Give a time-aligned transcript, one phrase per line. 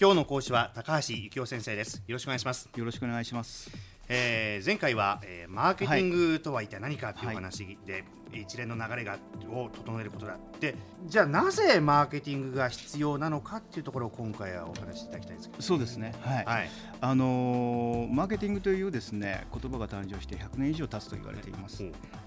[0.00, 2.02] 今日の講師は高橋幸雄先生です。
[2.06, 2.70] よろしくお願いします。
[2.74, 3.70] よろしくお願いします。
[4.08, 7.98] えー、前回は、えー、マーケティングとは一体何かという話で、は
[8.38, 9.18] い、一連の流れが
[9.50, 10.74] を整えることだって。
[11.04, 16.14] じゃあなぜマーケティングが必要なのかっていうところを今回はお話しいただきたいんですけど、ね、そうですね。
[16.22, 16.70] はい、はい、
[17.02, 21.84] あのー、マーケティングというですね言葉が誕生して100年以上経つと言われています、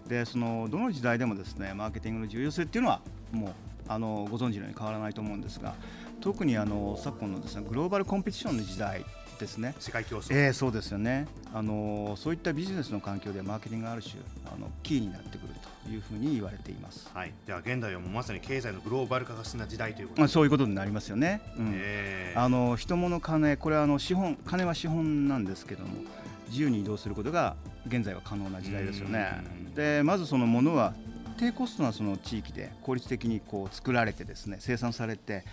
[0.08, 3.02] でそのどの時代でもですねマーケティングの重要性っていうのは
[3.32, 3.52] もう
[3.88, 5.76] あのご存知のように変わらないと思うんですが
[6.24, 9.06] 特にあの昨今のですねグローバルコンペティションの時代
[9.40, 9.76] ですね。
[9.80, 11.28] 世界競争、えー、そうですよね。
[11.54, 21.82] あのそういったビジネスの環境でマーケティングがある種あのキーになってくるというふうに言われています、はい、では現代はもうまさに経済のグローバル化が進んだ時代ということまあ、そういうことになりますよね、うん、
[22.36, 25.90] あの人物金これはあの資本金は資本なんですけども
[26.48, 29.44] 自由に移動することが現在は可能な時代ですよね。
[29.76, 30.94] でまずそのものは
[31.38, 35.44] 低コストなその地域で効率的にこう作られてですね生産されて、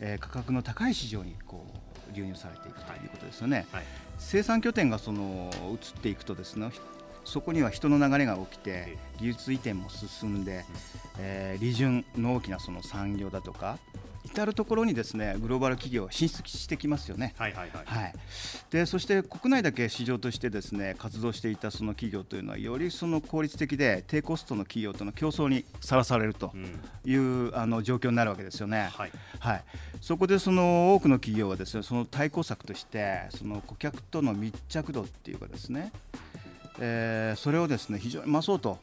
[0.00, 1.66] えー、価格の高い市場にこ
[2.10, 3.66] う流入されていくということですよね。
[3.72, 3.84] はい、
[4.18, 6.70] 生産拠点がその移っていくとですね
[7.24, 10.64] そこには人の流れが起きて技術移転も進んで、
[11.18, 13.78] えー、利潤の大きなその産業だとか
[14.32, 17.34] 至る所にですねグローバル企業進出してきますよね。
[17.36, 18.14] はいはいはい、はい、
[18.70, 26.52] でそして国内だけ市場としてですね活動していたその企業というのはよりその効率的で低コストの企業との競争にさらされると
[27.04, 28.90] いう、うん、あの状況になるわけですよね。
[28.92, 29.64] はい、はい、
[30.00, 35.92] そこでその多くの企業はですねその対抗策としてその顧客との密着度っていうかですね、
[36.78, 38.78] えー、それをですね非常に増そうと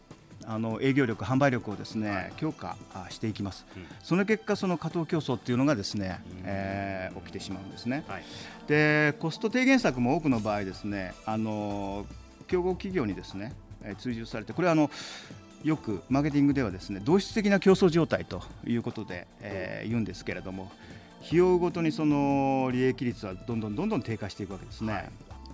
[0.46, 2.76] あの営業力、販売力をですね、はい、強化
[3.10, 8.24] していきます、うん、その結果、その過当競争っていうのがですね、うん、えー、起きてしまうんですね、はい、
[8.68, 12.06] でコスト低減策も多くの場合ですねあの
[12.48, 14.90] 競合企業にですね、えー、追従されてこれはあの
[15.64, 20.72] よくマーケティングではですね同質的な競争状態ということで、えー、言うんですけれども
[21.26, 25.10] 費用ごとにその利益率はどんどんどんどん低下していくわけですね、はい、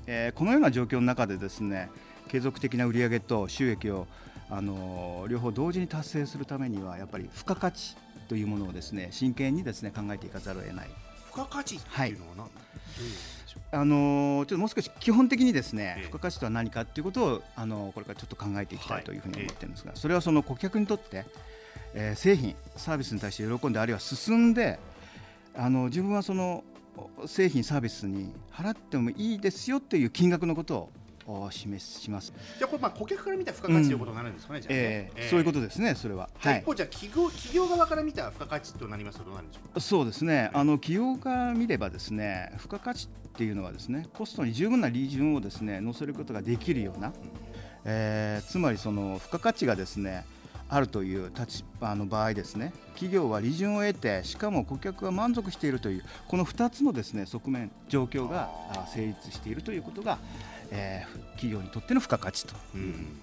[0.07, 1.89] えー、このような状況の中でですね
[2.27, 4.07] 継続的な売上と収益を
[4.49, 7.95] あの両方同時に達成するためにはやっぱり付加価値
[8.27, 10.89] というものをですね真剣にですね考えていかざるを得ない。
[11.25, 12.51] 付加価値っていうのは何、はい。
[13.71, 21.25] あのちょっともう少し基本的にですね、付加価値とは何かっていうことをあのこれからちょっと考えていきたいというふうに思ってるんですが、それはその顧客にとって、
[21.93, 24.79] えー、製品サービスに対して喜んであるいは進んで
[25.55, 26.63] あの自分はその
[27.25, 30.89] 製品サービスに払ってもいいですよっていう金額のことを
[31.27, 32.33] お示します。
[32.57, 34.59] じゃあこれまあ顧客から見た付加価値ということになるんですかね。
[34.59, 35.95] うん、じゃあ、ね、えー、そういうことですね。
[35.95, 36.29] それは。
[36.37, 36.59] はい。
[36.59, 39.79] 一方じゃあ企業企業側から見た付加価値となりますとどうなるんでしょうか？
[39.79, 40.51] そうですね。
[40.53, 47.13] あの企業から見ればですね、付加価値っていうのはですね、コストに十分な利潤をですね乗せることができるような、うん、
[47.85, 50.25] えー、つまりその付加価値がですね。
[50.67, 58.49] あるという立場の場合ですね企業は利潤を得てしかも顧客が満足しているというこの2つのですね側面状況が
[58.91, 60.17] 成立しているということが
[60.71, 63.19] えー、企業にとっての付加価値と、うん、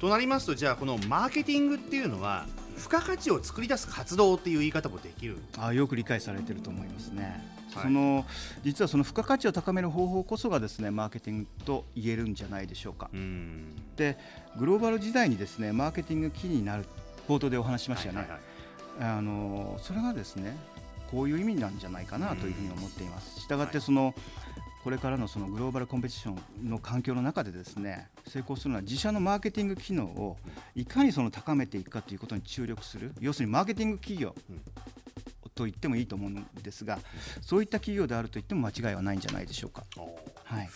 [0.00, 2.46] となりますとじゃあこのマーケティングっていうのは
[2.76, 5.38] 付加価値を作り出す活動っていう言い方もできる？
[5.58, 7.44] あよく理解されてると思いますね。
[7.74, 8.24] はい、その
[8.62, 13.10] 実はその付加価値を高める方法こそがですねマーケティングと言えるんじゃないでしょうか。
[13.12, 13.16] う
[13.96, 14.16] で
[14.56, 16.84] グローバル時代にですねマーケティングキーになる
[17.28, 18.20] 冒頭でお話しましたよね。
[18.20, 18.38] はいはい
[19.00, 20.56] はい、あのそれがですね
[21.10, 23.40] こういう意味なんじゃないかなというふうに思っています。
[23.40, 24.14] したがってその、はい
[24.88, 30.38] これからのそのグローバルコンペティションの環境の中でですね成功するのは自社のマーケティング機能を
[30.74, 33.12] いかにその高めていくかということに注力する。
[33.20, 34.34] 要するにマーケティング企業
[35.54, 37.00] と言ってもいいと思うんですが
[37.42, 39.84] そういった企業であると言っても間違いはないんじゃないでしょうか。
[40.44, 40.68] はい、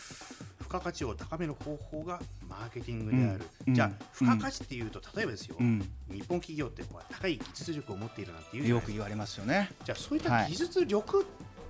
[0.58, 5.78] 付加価値を高める方法がマーケティングである、うん、じゃあ付加価値っていうと、例えばですよ、うん、
[6.10, 9.70] 日本企業って高い技術力を持っているなんていうよく言われますよね。
[9.86, 11.24] じゃあそういった技術力っ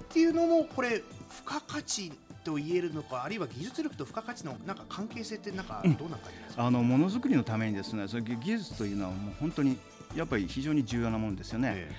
[0.09, 1.05] ていうのもこれ付
[1.47, 2.13] 加価値
[2.45, 6.29] と言えるのかあるいは技術力と付加価値のなんか関係性ってなんかどうなんか？
[6.57, 9.79] あのものづくりのためにですねそれ技術というのはもう本当に
[10.15, 11.73] やっぱり非常に重要なものですよね。
[11.75, 11.91] え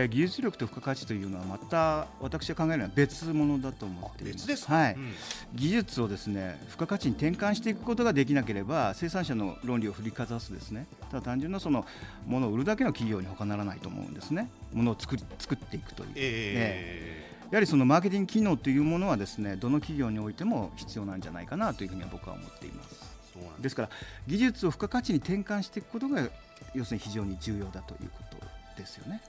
[0.00, 4.46] え、で技術力と付加価値というのはまた私が考えるのは別物だと思っています。
[4.46, 5.12] ですはい、うん、
[5.54, 10.86] 技術をですね付加価値に転換していくことができなければ生産者の論理を振りかざすですね。
[11.10, 11.84] ただ単純なその
[12.26, 14.48] ものを売るだけの企業に他ならないと思うんですね。
[14.72, 16.08] ものを作り作っていくという。
[16.14, 16.93] ええ
[17.54, 23.16] やはりそのマーケティング機能というものはですねどの企業においても必要なんじゃないかなというふうには僕は思っています。
[23.60, 23.76] です。
[23.76, 23.90] から
[24.26, 26.28] 技術を付加価値に転換していくことが
[26.74, 28.44] 要するに非常に重要だということ
[28.76, 29.22] ですよね。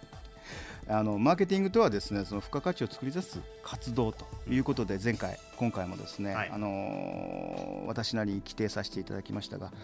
[0.88, 9.75] あのマーケティングとはですねその付加価値を作り出す活動ということで前回今回もですね、はい、あの私なりに規定させていただきましたが、はい、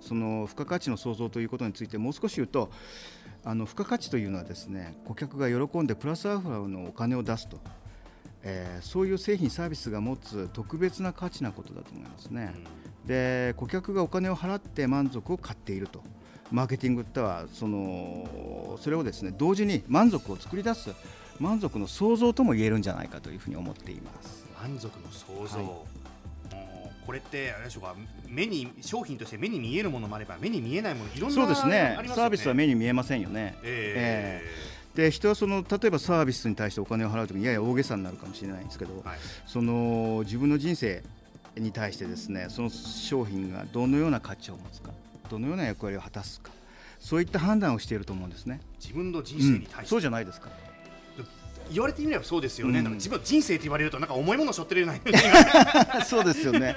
[0.00, 2.70] その付加価値の創造ということについてもう少し言うと
[3.44, 7.60] あの付加価値というのはですね顧客が喜んでプラスアルファのお金を出すと
[8.48, 12.54] えー、そういう製品サービスが持つ特別な価値なことだと思いますね。
[13.02, 16.02] うん、で顧客がお金を払って満足を買っていると。
[16.50, 20.94] マーケティングってはそのそれをですね同時に満足を作り出す
[21.38, 24.46] 満足の創造とも言えるんじゃないかというふうに思っています。
[24.58, 25.66] 満足の創造、はい、
[27.04, 27.94] これってあれでしょうか？
[28.26, 33.58] 目に商品として目に見えるものもあれば目に見えないものいろんなそうですね、ね、サービスは目に見えませんよね。
[33.62, 41.02] えー、えーで人はその例えばサービスに対してお金を払うときにやや大げさになるかもしれないんですけど、はい、その自分の人生
[41.56, 44.90] に対してですねその商品がどのような価値を持つか
[45.30, 46.50] どのような役割を果たすか
[46.98, 48.60] そういった判断をしていると思うんですね。
[48.80, 50.50] 自分の人生に対して、うん、そうじゃないですか。
[51.70, 56.76] 言われてみればそうですよね、うん、自分の人生って言われるとなんか重いものを背負ってるような そうですよね。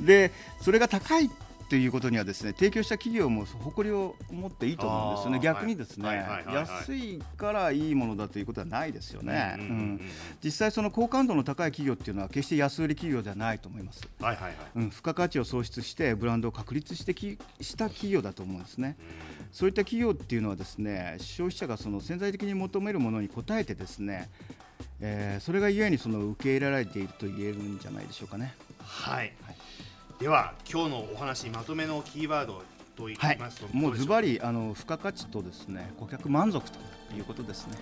[0.00, 1.30] でそれが高い
[1.64, 9.56] っていうことにはですね提供した企業も誇りを持っていいと思うんですよね、逆にですね、安いからいいものだということはないですよね、
[10.42, 14.54] 実際、その好感度の高い企業っていうのは決して安売り企業ではないと思います、はいはいはい。
[14.76, 18.96] うん、付加価値を創出してブランドを確立してきした企業だと思うんですね、
[19.50, 24.28] そういった企業っていうのはですね消費者がその潜在的に求めるものに応えてですね
[25.00, 28.54] えー、それがゆえにその受け入れられていると言えるんじゃないでしょうかね。
[28.80, 29.56] はい、はい
[30.24, 32.62] では今日のお話まとめのキーワード
[32.96, 36.78] といいますと、はい、もうズバリあの付加価値とですね顧客満足と
[37.14, 37.76] いうことですね。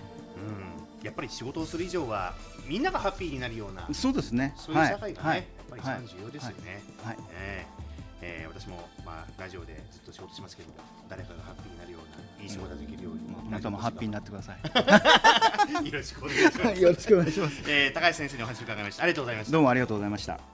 [0.99, 2.33] うん、やっぱり仕事をする以上は
[2.67, 4.53] みんながハッピーになるようなそうですね。
[4.57, 6.83] そういう社会がね、はい、やっぱり一番重要ですよね。
[7.01, 7.83] はい、はい、えー
[8.23, 10.69] えー、私も、まあ、ラジオでずっと仕事しますけど
[11.07, 12.01] 誰かがハッピーになるよう
[12.37, 14.59] ないい仕事ができるように、うん、またもハッピーになってください。
[15.87, 16.75] よろしくお願いします。
[16.83, 19.03] よろしくお願いします、えー、高橋先生にお話を伺いました。
[19.03, 19.51] ありがとうございました。
[19.53, 20.52] どうもありがとうございました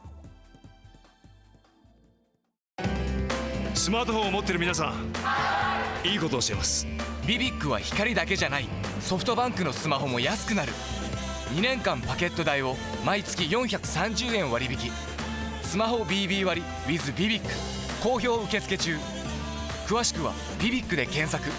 [3.89, 4.93] スマートフォンを持ってる皆さ
[6.05, 6.85] んいいことを教えます。
[7.25, 8.67] ビビックは光だけじゃない。
[9.01, 10.71] ソフトバンクのスマホも安くなる。
[11.55, 14.91] 2年間パケット代を毎月430円割引。
[15.63, 17.49] スマホ BB 割 with ビビック
[18.03, 18.95] 好評受付中。
[19.87, 21.49] 詳しくは「ビビック」で検索。